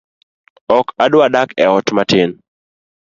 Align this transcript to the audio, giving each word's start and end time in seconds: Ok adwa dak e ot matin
Ok 0.77 0.87
adwa 1.03 1.25
dak 1.33 1.49
e 1.63 1.65
ot 1.77 1.87
matin 1.95 2.29